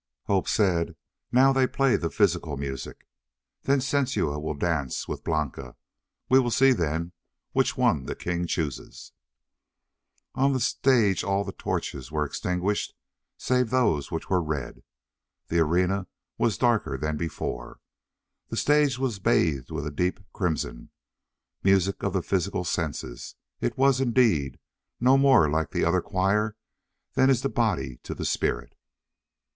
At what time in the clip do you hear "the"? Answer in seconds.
1.95-2.09, 8.07-8.15, 10.53-10.59, 11.43-11.51, 15.49-15.59, 18.49-18.57, 22.13-22.23, 25.69-25.85, 27.43-27.49, 28.15-28.25